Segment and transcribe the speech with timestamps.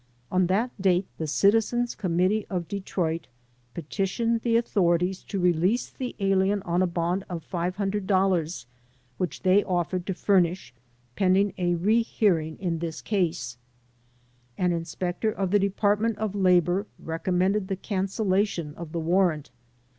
[0.31, 3.27] On that date the citizens committee of Detroit
[3.75, 8.65] petitioned the authorities to release the alien on a bond of $500
[9.19, 10.73] which they offered to furnish,
[11.15, 13.59] pending a rehear ing in this case.
[14.57, 19.51] An inspector of the Department of Labor recommended the cancellation of the warrant.